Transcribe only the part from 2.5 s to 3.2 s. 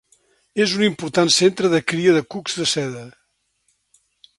de seda.